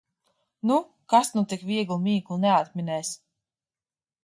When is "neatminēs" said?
2.47-3.15